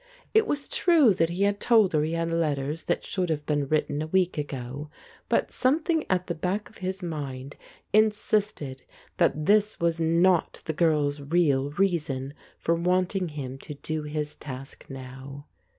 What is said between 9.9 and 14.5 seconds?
not the girl's real reason for wanting him to do his